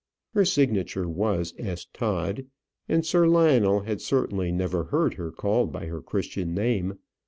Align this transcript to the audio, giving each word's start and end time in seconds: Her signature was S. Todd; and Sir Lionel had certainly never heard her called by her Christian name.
Her 0.33 0.45
signature 0.45 1.07
was 1.07 1.53
S. 1.59 1.85
Todd; 1.85 2.47
and 2.89 3.05
Sir 3.05 3.27
Lionel 3.27 3.81
had 3.81 4.01
certainly 4.01 4.51
never 4.51 4.85
heard 4.85 5.13
her 5.13 5.31
called 5.31 5.71
by 5.71 5.85
her 5.85 6.01
Christian 6.01 6.55
name. 6.55 6.97